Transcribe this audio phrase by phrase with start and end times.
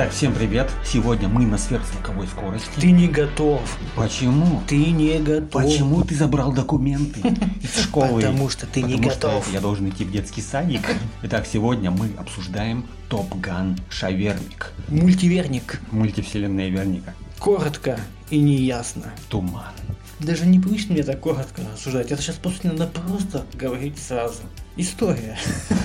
[0.00, 0.70] Итак, всем привет.
[0.82, 2.70] Сегодня мы на сверхзвуковой скорости.
[2.80, 3.60] Ты не готов.
[3.94, 4.62] Почему?
[4.66, 5.50] Ты не готов.
[5.50, 7.20] Почему ты забрал документы
[7.62, 8.22] из школы?
[8.22, 9.52] Потому что ты не готов.
[9.52, 10.80] я должен идти в детский садик.
[11.24, 14.72] Итак, сегодня мы обсуждаем Топ Ган Шаверник.
[14.88, 15.82] Мультиверник.
[15.90, 17.12] Мультивселенная Верника.
[17.38, 19.12] Коротко и неясно.
[19.28, 19.74] Туман.
[20.18, 22.10] Даже не привычно мне так коротко рассуждать.
[22.10, 24.40] Это сейчас, по сути, надо просто говорить сразу.
[24.80, 25.36] История.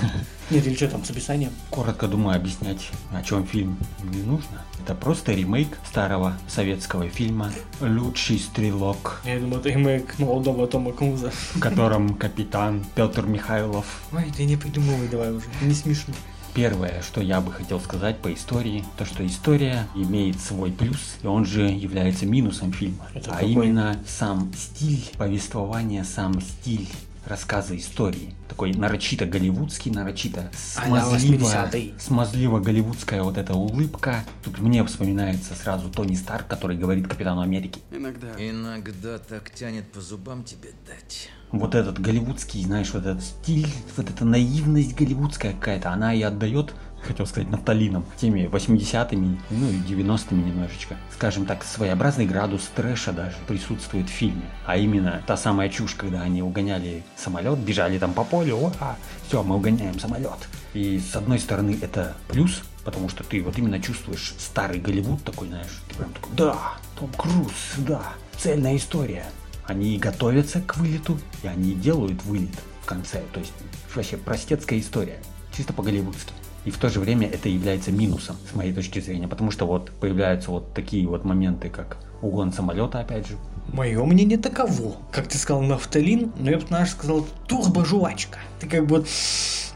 [0.50, 1.50] Нет, или что там с описанием?
[1.68, 4.62] Коротко думаю объяснять, о чем фильм не нужно.
[4.82, 11.30] Это просто ремейк старого советского фильма «Лучший стрелок», Я думаю, это ремейк молодого Тома Круза.
[11.30, 15.46] в котором капитан Петр Михайлов Ой, ты не придумывай давай уже.
[15.60, 16.14] Не смешно.
[16.54, 21.26] Первое, что я бы хотел сказать по истории, то что история имеет свой плюс, и
[21.26, 23.06] он же является минусом фильма.
[23.12, 23.50] Это а какой?
[23.50, 26.88] именно сам стиль повествования, сам стиль
[27.26, 28.34] рассказа истории.
[28.48, 31.94] Такой нарочито голливудский, нарочито А-ля смазливо, 80-й.
[31.98, 34.24] смазливо голливудская вот эта улыбка.
[34.44, 37.80] Тут мне вспоминается сразу Тони Старк, который говорит Капитану Америки.
[37.90, 38.28] Иногда.
[38.38, 41.28] Иногда так тянет по зубам тебе дать.
[41.52, 46.74] Вот этот голливудский, знаешь, вот этот стиль, вот эта наивность голливудская какая-то, она и отдает,
[47.06, 50.96] хотел сказать, нафталином, теми 80-ми, ну и 90-ми немножечко.
[51.14, 54.44] Скажем так, своеобразный градус трэша даже присутствует в фильме.
[54.66, 59.42] А именно та самая чушь, когда они угоняли самолет, бежали там по полю, ура, все,
[59.42, 60.48] мы угоняем самолет.
[60.74, 65.48] И с одной стороны это плюс, потому что ты вот именно чувствуешь старый Голливуд такой,
[65.48, 68.02] знаешь, ты прям такой, да, Том Круз, да,
[68.36, 69.26] цельная история.
[69.64, 73.22] Они готовятся к вылету, и они делают вылет в конце.
[73.32, 73.52] То есть
[73.94, 75.18] вообще простецкая история,
[75.56, 76.32] чисто по-голливудски.
[76.66, 79.92] И в то же время это является минусом, с моей точки зрения, потому что вот
[79.92, 83.36] появляются вот такие вот моменты, как угон самолета, опять же.
[83.72, 84.96] Мое мнение таково.
[85.12, 88.40] Как ты сказал, нафталин, но я бы, знаешь, сказал турбожвачка.
[88.58, 89.04] Ты как бы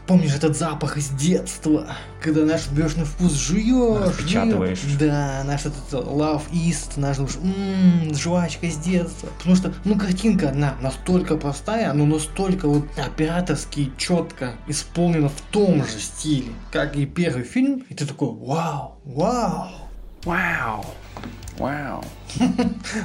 [0.07, 1.87] помнишь этот запах из детства,
[2.21, 4.81] когда наш на вкус жуешь, Распечатываешь.
[4.81, 4.97] жуешь.
[4.99, 9.29] Да, наш этот love east, наш думаешь, ммм, жвачка с детства.
[9.37, 15.83] Потому что, ну, картинка одна настолько простая, но настолько вот операторски четко исполнена в том
[15.85, 19.69] же стиле, как и первый фильм, и ты такой, вау, вау.
[20.25, 20.85] Вау.
[21.57, 22.03] Вау.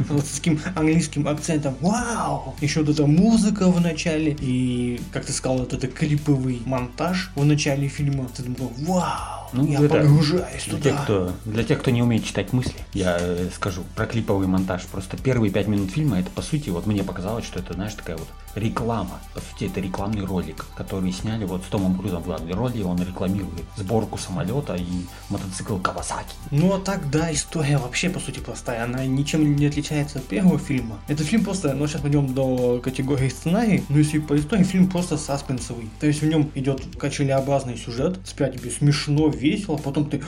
[0.08, 1.74] Вот с таким английским акцентом.
[1.80, 2.54] Вау!
[2.60, 7.44] Еще вот эта музыка в начале и, как ты сказал, вот это клиповый монтаж в
[7.44, 8.28] начале фильма.
[8.34, 9.50] Ты думал, вау!
[9.52, 10.90] Ну, я это погружаюсь Для туда.
[10.90, 14.84] тех, кто, для тех, кто не умеет читать мысли, я э, скажу про клиповый монтаж.
[14.86, 18.16] Просто первые пять минут фильма, это по сути, вот мне показалось, что это, знаешь, такая
[18.16, 19.20] вот реклама.
[19.34, 22.82] По сути, это рекламный ролик, который сняли вот с Томом Крузом в главной роли.
[22.82, 26.34] Он рекламирует сборку самолета и мотоцикл Кавасаки.
[26.50, 28.84] Ну а так, да, история вообще по сути простая.
[28.84, 30.98] Она ничем не отличается от первого фильма.
[31.06, 35.18] Этот фильм просто, ну сейчас пойдем до категории сценарий, но если по истории фильм просто
[35.18, 35.90] саспенсовый.
[36.00, 40.22] То есть в нем идет качелеобразный сюжет, спят тебе смешно, весело, потом ты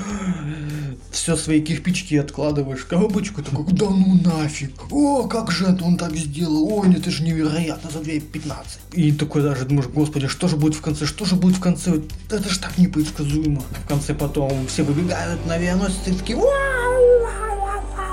[1.11, 5.97] все свои кирпичики откладываешь в коробочку, такой, да ну нафиг, о, как же это он
[5.97, 8.55] так сделал, ой, это же невероятно за 2.15.
[8.93, 12.01] И такой даже думаешь, господи, что же будет в конце, что же будет в конце,
[12.31, 13.63] это же так непредсказуемо.
[13.85, 16.78] В конце потом все выбегают на авианосец и такие, вау,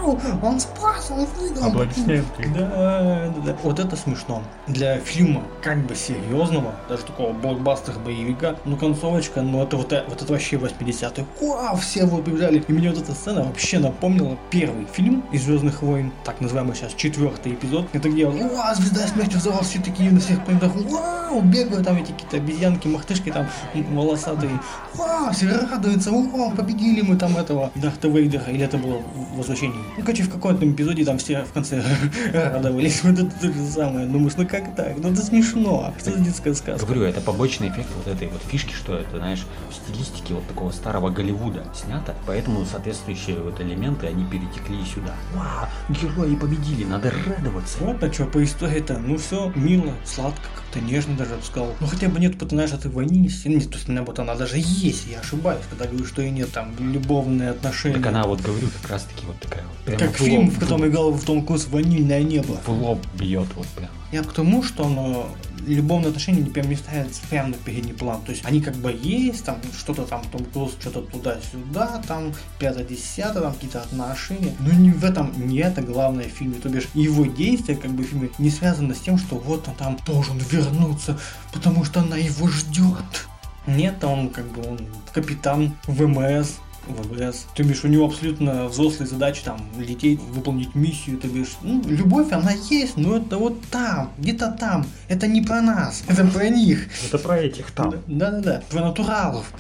[0.06, 1.68] вау, вау, он спас, он выиграл.
[1.70, 2.50] Аплодисменты.
[2.54, 3.58] Да, да, да.
[3.64, 4.44] Вот это смешно.
[4.68, 10.22] Для фильма как бы серьезного, даже такого блокбастер боевика, ну концовочка, ну это вот, вот
[10.22, 11.24] это вообще 80-х.
[11.42, 12.64] Вау, все вот побежали.
[12.68, 16.94] И мне вот эта сцена вообще напомнила первый фильм из Звездных войн, так называемый сейчас
[16.94, 17.88] четвертый эпизод.
[17.94, 22.12] Это где, вау, звезда смерти взорвалась, все такие на всех планетах, вау, бегают там эти
[22.12, 24.60] какие-то обезьянки, мартышки там волосатые.
[24.96, 29.76] Вау, все радуются, вау, победили мы там этого Дарта Вейдера, или это было в возвращении.
[29.98, 31.82] Ну, короче, в каком-то эпизоде там все в конце
[32.34, 33.04] радовались.
[33.04, 34.08] Вот это то же самое.
[34.08, 34.98] Думаешь, ну как так?
[34.98, 35.94] Ну это смешно.
[36.00, 36.86] Что за детская сказка?
[36.86, 40.72] Говорю, это побочный эффект вот этой вот фишки, что это, знаешь, в стилистике вот такого
[40.72, 45.14] старого Голливуда снято, поэтому соответствующие вот элементы, они перетекли сюда.
[45.34, 47.78] Вау, герои победили, надо радоваться.
[47.80, 51.74] Вот а что по истории-то, ну все мило, сладко, как-то нежно даже сказал.
[51.80, 55.08] Ну хотя бы нет, потому что ты ваниль, нет, то есть наоборот, она даже есть,
[55.08, 57.96] я ошибаюсь, когда говорю, что и нет там любовные отношения.
[57.96, 59.85] Так она вот, говорю, как раз таки вот такая вот.
[59.86, 62.58] Прямо как в лоб- фильм, в котором играл в Том Круз «Ванильное небо».
[62.66, 63.90] в лоб бьет вот прям.
[64.12, 65.28] Я к тому, что оно
[65.66, 68.22] любовные отношения прям не ставятся прямо на передний план.
[68.22, 73.42] То есть они как бы есть, там что-то там Том Круз, что-то туда-сюда, там пятое-десятое,
[73.42, 74.54] там какие-то отношения.
[74.60, 76.56] Но не в этом, не это главное в фильме.
[76.56, 79.76] То бишь его действия как бы в фильме не связаны с тем, что вот он
[79.76, 81.20] там должен вернуться,
[81.52, 83.28] потому что она его ждет.
[83.68, 84.80] Нет, он как бы он
[85.12, 86.52] капитан ВМС,
[86.88, 87.48] ВВС.
[87.56, 92.32] То бишь, у него абсолютно взрослые задачи там лететь, выполнить миссию, то бишь, ну, любовь
[92.32, 94.86] она есть, но это вот там, где-то там.
[95.08, 96.88] Это не про нас, это про них.
[97.08, 97.96] Это про этих там.
[98.08, 99.52] Да-да-да, про натуралов.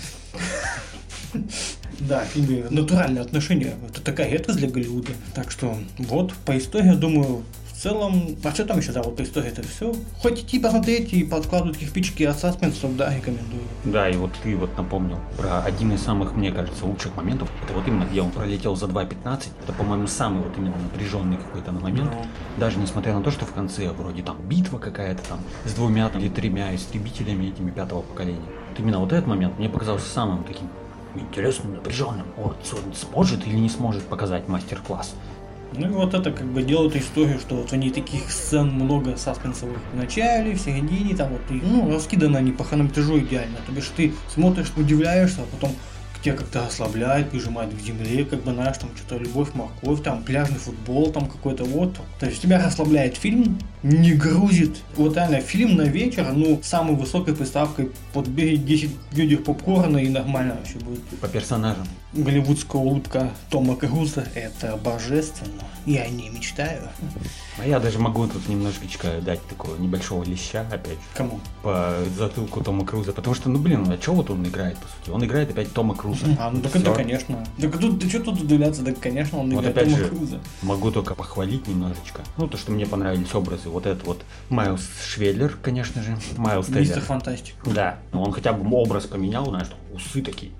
[1.99, 3.75] Да, фильме натуральные отношения.
[3.87, 5.11] Это такая редкость для Голливуда.
[5.33, 7.43] Так что вот, по истории, думаю,
[7.75, 9.93] в целом, а что там еще, да, вот по истории это все.
[10.21, 13.63] Хоть идти посмотреть и подкладывать кирпичики от саспенсов, да, рекомендую.
[13.83, 17.49] Да, и вот ты вот напомнил про один из самых, мне кажется, лучших моментов.
[17.63, 19.47] Это вот именно, где он пролетел за 2.15.
[19.63, 22.11] Это, по-моему, самый вот именно напряженный какой-то момент.
[22.13, 22.25] Ну.
[22.57, 26.29] Даже несмотря на то, что в конце вроде там битва какая-то там с двумя или
[26.29, 28.39] тремя истребителями этими пятого поколения.
[28.69, 30.69] Вот именно вот этот момент мне показался самым таким
[31.15, 32.25] интересным, напряженным.
[32.37, 35.13] Вот, он сможет или не сможет показать мастер-класс.
[35.77, 39.77] Ну и вот это как бы делает историю, что вот нее таких сцен много саспенсовых
[39.93, 43.57] в начале, в середине, там вот, и, ну, раскидано они по хронометражу идеально.
[43.65, 45.71] То бишь ты смотришь, удивляешься, а потом
[46.25, 50.57] тебя как-то ослабляет, прижимает к земле, как бы, знаешь, там что-то любовь, морковь, там пляжный
[50.57, 51.99] футбол, там какой-то вот.
[52.19, 54.75] То есть тебя расслабляет фильм, не грузит.
[54.97, 60.55] Вот реально фильм на вечер, ну, самой высокой приставкой подбери 10 видео попкорна и нормально
[60.55, 61.03] вообще будет.
[61.21, 61.87] По персонажам.
[62.15, 65.63] Голливудская улыбка Тома Круза– это божественно.
[65.85, 66.83] Я о ней мечтаю.
[67.59, 71.41] А я даже могу тут немножечко дать такого небольшого леща, опять Кому?
[71.61, 73.11] по затылку Тома Круза.
[73.11, 75.09] Потому что, ну блин, а что вот он играет, по сути?
[75.09, 76.25] Он играет опять Тома Круза.
[76.39, 77.45] А, ну так это, конечно.
[77.59, 78.83] Так тут, ты что тут удивляться?
[78.83, 80.39] Так, конечно, он Вот играет опять Тома же, Круза.
[80.61, 82.21] могу только похвалить немножечко.
[82.37, 83.67] Ну, то, что мне понравились образы.
[83.69, 86.17] Вот это вот Майлз Шведлер, конечно же.
[86.37, 87.03] Майлз Мистер Тейлор.
[87.03, 87.55] Фантастик.
[87.65, 90.51] Да, ну, он хотя бы образ поменял, знаешь, усы такие,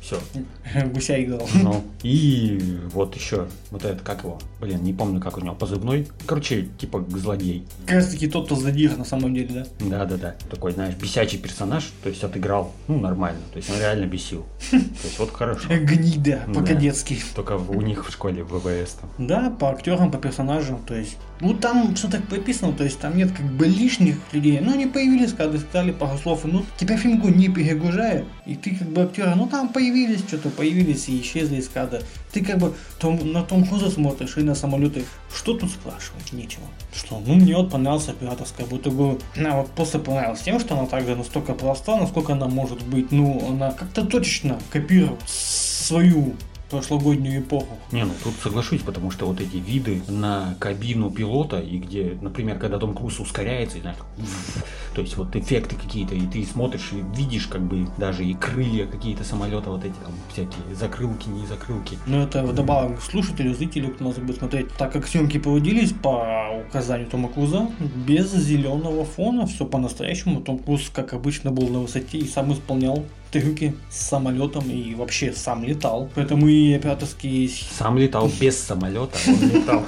[0.00, 0.18] все.
[1.00, 1.48] Гуся играл.
[1.62, 2.58] Ну, и
[2.92, 6.06] вот еще, вот этот, как его, блин, не помню, как у него, позывной.
[6.26, 7.64] Короче, типа злодей.
[7.86, 9.48] Как раз таки тот, кто задир на самом деле,
[9.80, 9.86] да?
[9.98, 10.34] Да-да-да.
[10.50, 13.40] Такой, знаешь, бесячий персонаж, то есть отыграл, ну, нормально.
[13.52, 14.44] То есть он реально бесил.
[14.70, 15.68] То есть вот хорошо.
[15.70, 16.60] Гнида, Да.
[16.60, 17.18] по-кадетски.
[17.34, 19.10] Только у них в школе в ВВС там.
[19.18, 21.16] Да, по актерам, по персонажам, то есть.
[21.40, 24.60] Ну там все так прописано, то есть там нет как бы лишних людей.
[24.60, 28.26] Ну они появились, когда сказали пару слов, ну тебя фильм не перегружает.
[28.44, 32.02] И ты как бы актера, ну там появились, что-то появились и исчезли из кадра.
[32.32, 35.04] Ты как бы том, на Том Круза смотришь и на самолеты.
[35.34, 36.32] Что тут спрашивать?
[36.32, 36.64] Нечего.
[36.94, 37.22] Что?
[37.26, 39.18] Ну мне вот понравился операторская будто бы.
[39.36, 43.10] Она вот просто понравилась тем, что она также настолько проста, насколько она может быть.
[43.12, 46.34] Ну, она как-то точечно копирует свою
[46.70, 47.78] прошлогоднюю эпоху.
[47.92, 52.58] Не, ну тут соглашусь, потому что вот эти виды на кабину пилота, и где, например,
[52.58, 53.98] когда Том Круз ускоряется, и знаешь,
[54.94, 58.86] то есть вот эффекты какие-то, и ты смотришь и видишь как бы даже и крылья
[58.86, 61.98] какие-то самолета, вот эти там всякие закрылки, не закрылки.
[62.06, 66.62] Но это вдобавок к слушателю, зрителю, кто нас будет смотреть, так как съемки проводились по
[66.68, 67.68] указанию Тома Круза,
[68.06, 70.40] без зеленого фона, все по-настоящему.
[70.40, 75.32] Том Круз, как обычно, был на высоте и сам исполнял трюки с самолетом и вообще
[75.32, 76.10] сам летал.
[76.14, 77.48] Поэтому и операторские...
[77.48, 79.84] Сам летал без самолета, он летал.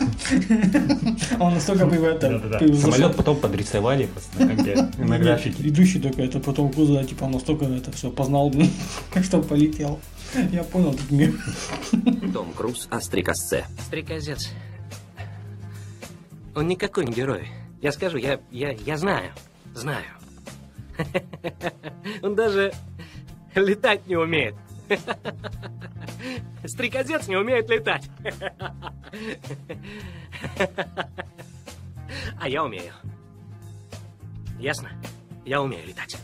[1.40, 2.40] Он настолько превратил.
[2.76, 4.08] Самолет потом подрисовали
[4.98, 5.68] на графике.
[5.68, 8.52] Идущий только это потом Круза, типа, он настолько это все познал,
[9.22, 10.00] что полетел.
[10.50, 11.34] Я понял этот мир.
[12.32, 13.64] Том Круз о стрекозце.
[13.86, 14.50] Стрекозец.
[16.54, 17.48] Он никакой не герой.
[17.80, 19.32] Я скажу, я, я, я знаю.
[19.74, 20.04] Знаю.
[22.22, 22.72] Он даже
[23.60, 24.54] летать не умеет.
[26.64, 28.08] Стрекозец не умеет летать.
[32.38, 32.92] А я умею.
[34.58, 34.90] Ясно?
[35.44, 36.16] Я умею летать.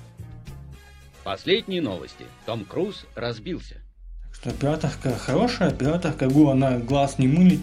[1.24, 2.24] Последние новости.
[2.44, 3.76] Том Круз разбился.
[4.32, 7.60] Что операторка хорошая, операторка ГУ, она глаз не мылит.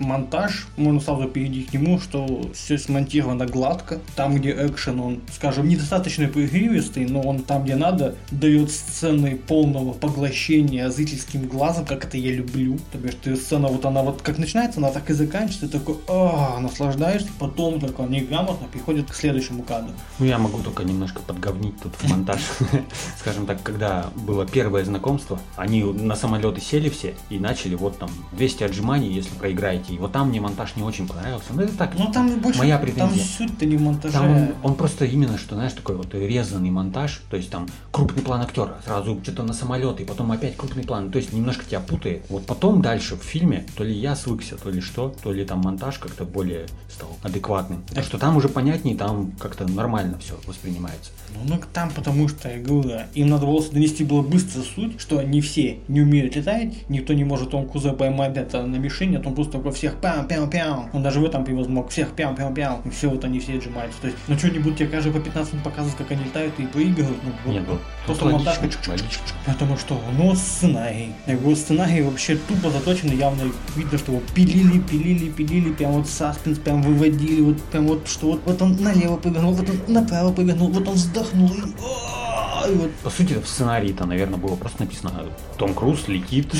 [0.00, 4.00] Монтаж, можно сразу перейти к нему, что все смонтировано гладко.
[4.14, 9.92] Там, где экшен, он, скажем, недостаточно пригривистый, но он там, где надо, дает сцены полного
[9.92, 12.78] поглощения зрительским глазом, как это я люблю.
[12.92, 15.96] То бишь, ты сцена, вот она вот как начинается, она так и заканчивается, ты такой,
[16.08, 19.92] а, наслаждаешься, потом только неграмотно переходит к следующему кадру.
[20.18, 22.40] Ну, я могу только немножко подговнить тут в монтаж.
[23.20, 28.10] Скажем так, когда было первое знакомство, они на самолеты сели все и начали вот там
[28.32, 29.85] 200 отжиманий, если проиграете.
[29.88, 31.48] И вот там мне монтаж не очень понравился.
[31.52, 33.24] Ну, это так, Ну там больше, моя там претензия.
[33.24, 34.14] суть-то не в монтаже.
[34.14, 38.22] Там он, он просто именно, что, знаешь, такой вот резанный монтаж, то есть там крупный
[38.22, 41.80] план актера, сразу что-то на самолет, и потом опять крупный план, то есть немножко тебя
[41.80, 42.24] путает.
[42.28, 45.60] Вот потом дальше в фильме, то ли я свыкся, то ли что, то ли там
[45.60, 47.82] монтаж как-то более стал адекватным.
[47.94, 51.10] Так что там уже понятнее, там как-то нормально все воспринимается.
[51.34, 55.00] Ну, ну, там потому что, я говорю, да, им надо было донести было быстро суть,
[55.00, 59.16] что не все не умеют летать, никто не может Том Круза поймать это на мишени,
[59.16, 61.90] а то он просто такой всех пям пям пям Он даже в этом пиво смог
[61.90, 64.00] всех пям пям пям И все, вот они все отжимаются.
[64.00, 67.18] То есть, ну что-нибудь тебе каждый по 15 минут показывать, как они летают и проигрывают.
[67.22, 68.58] Ну, вот Нет, ну, просто тут монтаж.
[68.58, 69.20] логично, логично.
[69.46, 71.12] Потому что, ну, сценарий.
[71.26, 73.42] Говорю, сценарий вообще тупо заточен, явно
[73.76, 78.32] видно, что его пилили, пилили, пилили, прям вот саспенс прям выводили, вот прям вот, что
[78.32, 82.25] вот, вот он налево повернул, вот он направо повернул, вот он вздохнул, и
[82.74, 85.26] вот По сути, в сценарии-то, наверное, было просто написано
[85.58, 86.52] Том Круз летит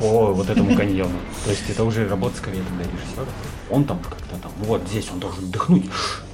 [0.00, 1.18] по вот этому каньону.
[1.44, 3.24] То есть это уже работа скорее тогда режиссера.
[3.70, 5.86] Он там как-то там, вот здесь он должен дыхнуть.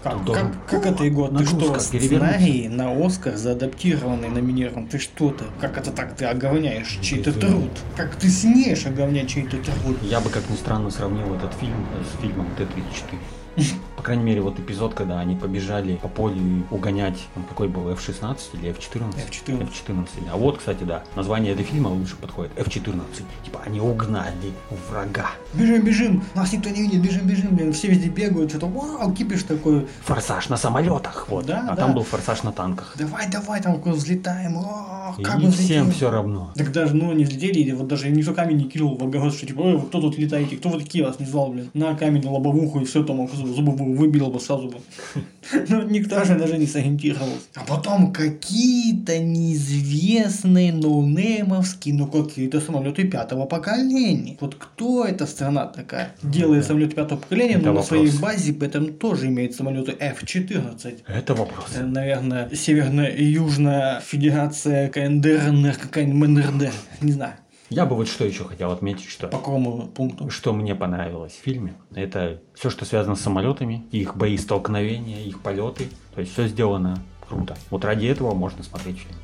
[0.02, 4.86] Как, должен- как, это, Егор, ты что, сценарий на Оскар заадаптированный, номинирован?
[4.86, 5.44] Ты что ты?
[5.60, 7.70] Как это так ты оговняешь чей-то Это- труд?
[7.96, 9.96] Как ты смеешь оговнять чей-то труд?
[10.02, 13.64] Я бы, как ни странно, сравнил этот фильм с фильмом Т-34.
[13.98, 18.38] По крайней мере, вот эпизод, когда они побежали по полю угонять, там какой был, F-16
[18.52, 19.18] или F-14?
[19.26, 19.62] F-14.
[19.64, 20.08] F-14.
[20.32, 22.52] А вот, кстати, да, название этого фильма лучше подходит.
[22.56, 23.02] F-14.
[23.44, 24.52] Типа, они угнали
[24.88, 25.30] врага.
[25.52, 29.42] Бежим, бежим, нас никто не видит, бежим, бежим, блин, все везде бегают, что-то, вау, кипиш
[29.42, 31.46] такой, Форсаж на самолетах, вот.
[31.46, 31.76] Да, а да.
[31.76, 32.94] там был форсаж на танках.
[32.96, 35.90] давай, давай, там взлетаем, о, как И мы всем взлетим.
[35.90, 36.52] все равно.
[36.54, 39.44] Так даже, ну, не взлетели, и вот даже никто камень не кинул в огород, что
[39.44, 42.22] типа, ой, вы кто тут летаете, кто вы такие, вас не звал, блин, на камень,
[42.22, 44.78] на лобовуху, и все, там зубы выбил бы сразу бы.
[45.68, 47.46] Ну, никто же даже не сориентировался.
[47.54, 54.36] А потом какие-то неизвестные ноунеймовские, ну, какие-то самолеты пятого поколения.
[54.40, 56.14] Вот кто эта страна такая?
[56.22, 60.98] Делает самолеты пятого поколения, Это но на своей базе при этом тоже имеет самолеты F-14.
[61.06, 61.66] Это вопрос.
[61.74, 66.72] Это, наверное, Северно-Южная Федерация КНДР, какая-нибудь МНРД.
[67.00, 67.34] Не знаю.
[67.70, 70.30] Я бы вот что еще хотел отметить, что По какому пункту?
[70.30, 75.42] что мне понравилось в фильме, это все, что связано с самолетами, их бои столкновения, их
[75.42, 75.88] полеты.
[76.14, 76.98] То есть все сделано
[77.28, 77.56] круто.
[77.70, 79.18] Вот ради этого можно смотреть фильм.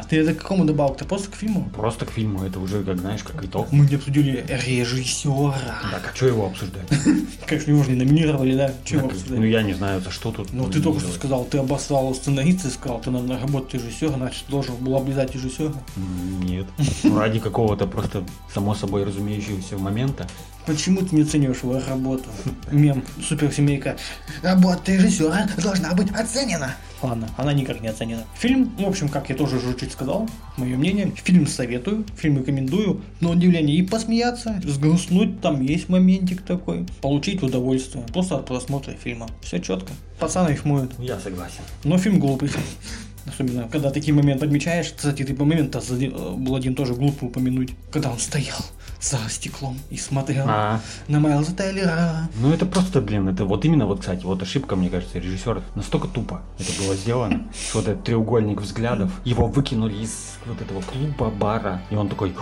[0.00, 0.94] А ты это к какому добавил?
[0.94, 1.68] Ты просто к фильму?
[1.76, 3.70] Просто к фильму это уже, как знаешь, как итог.
[3.70, 5.54] Мы не обсудили режиссера.
[5.90, 6.88] Так, а что его обсуждать?
[7.46, 8.72] Конечно, его же не номинировали, да?
[8.90, 9.38] Ну, обсуждать?
[9.38, 10.54] Ну я не знаю, за что тут.
[10.54, 14.44] Ну, ты только что сказал, ты обоссал сценариста и сказал, ты надо работать режиссера, значит,
[14.48, 15.74] должен был облизать режиссера.
[16.42, 16.66] Нет.
[17.02, 20.26] Ну, ради какого-то просто само собой разумеющегося момента.
[20.70, 22.26] Почему ты не оцениваешь его работу?
[22.70, 23.96] Мем, суперсемейка.
[24.40, 26.76] Работа режиссера должна быть оценена.
[27.02, 28.22] Ладно, она никак не оценена.
[28.38, 33.00] Фильм, в общем, как я тоже уже чуть сказал, мое мнение, фильм советую, фильм рекомендую,
[33.18, 39.28] на удивление и посмеяться, сгрустнуть, там есть моментик такой, получить удовольствие, просто от просмотра фильма.
[39.42, 39.92] Все четко.
[40.20, 40.92] Пацаны рифмуют.
[41.00, 41.62] Я согласен.
[41.82, 42.48] Но фильм глупый.
[43.26, 44.92] Особенно, когда такие моменты подмечаешь.
[44.96, 45.82] Кстати, ты по моменту
[46.36, 47.70] был один тоже глупый упомянуть.
[47.90, 48.58] Когда он стоял
[49.00, 52.28] за стеклом и смотрел А, на Майлза Тейлера.
[52.36, 55.62] ну это просто, блин, это вот именно вот, кстати, вот ошибка, мне кажется, режиссера.
[55.74, 60.82] Настолько тупо это было сделано, что вот этот треугольник взглядов, его выкинули из вот этого
[60.82, 62.34] клуба, бара, и он такой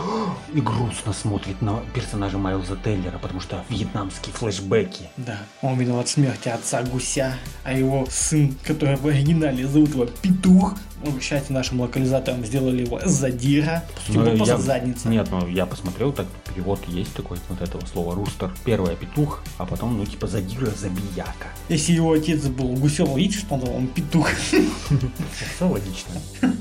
[0.53, 5.09] и грустно смотрит на персонажа Майлза Тейлера, потому что вьетнамские флешбеки.
[5.17, 7.35] Да, он виноват в смерти отца Гуся,
[7.65, 10.75] а его сын, который в оригинале зовут его Петух,
[11.05, 15.09] ну, счастью, нашим локализаторам сделали его Задира, Ну, был просто я- задница.
[15.09, 18.51] Нет, ну я посмотрел, так перевод есть такой вот этого слова рустер.
[18.65, 21.49] Первое петух, а потом, ну типа задира, забияка.
[21.69, 24.29] Если его отец был Гусем, видишь, что он, он Петух.
[25.57, 26.15] Все логично.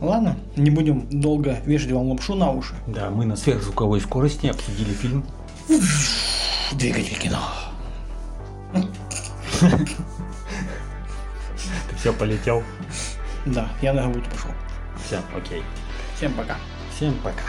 [0.00, 2.74] Ладно, не будем долго вешать вам лапшу на уши.
[2.86, 5.24] Да, мы на сверхзвуковой скорости обсудили фильм.
[6.72, 7.38] Двигатель кино.
[11.90, 12.62] Ты все полетел.
[13.46, 14.50] Да, я на работу пошел.
[15.04, 15.62] Все, окей.
[16.16, 16.56] Всем пока.
[16.94, 17.42] Всем пока.